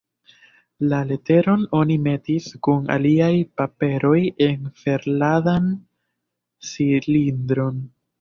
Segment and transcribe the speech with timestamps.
[0.91, 3.29] La leteron oni metis kun aliaj
[3.61, 5.69] paperoj en ferladan
[6.71, 7.79] cilindron.